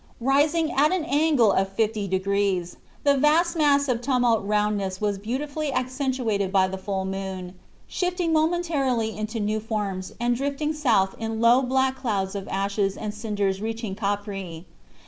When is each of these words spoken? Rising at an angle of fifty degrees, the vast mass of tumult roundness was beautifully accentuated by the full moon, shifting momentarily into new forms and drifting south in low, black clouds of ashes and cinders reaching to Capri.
Rising 0.19 0.71
at 0.71 0.91
an 0.91 1.05
angle 1.05 1.51
of 1.51 1.69
fifty 1.71 2.07
degrees, 2.07 2.75
the 3.03 3.15
vast 3.17 3.55
mass 3.55 3.87
of 3.87 4.01
tumult 4.01 4.43
roundness 4.43 4.99
was 4.99 5.19
beautifully 5.19 5.71
accentuated 5.71 6.51
by 6.51 6.67
the 6.69 6.79
full 6.79 7.05
moon, 7.05 7.53
shifting 7.85 8.33
momentarily 8.33 9.15
into 9.15 9.39
new 9.39 9.59
forms 9.59 10.13
and 10.19 10.35
drifting 10.35 10.73
south 10.73 11.13
in 11.19 11.39
low, 11.39 11.61
black 11.61 11.95
clouds 11.97 12.33
of 12.33 12.47
ashes 12.47 12.97
and 12.97 13.13
cinders 13.13 13.61
reaching 13.61 13.93
to 13.93 14.01
Capri. 14.01 14.65